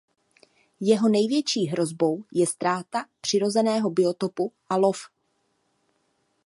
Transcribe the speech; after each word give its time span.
Jeho 0.81 1.09
největší 1.09 1.65
hrozbou 1.67 2.23
je 2.31 2.47
ztráta 2.47 3.05
přirozeného 3.21 3.89
biotopu 3.89 4.51
a 4.69 4.75
lov. 4.77 5.09